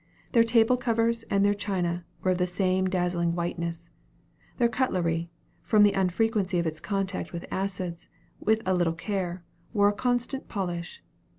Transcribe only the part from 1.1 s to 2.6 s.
and their China were of the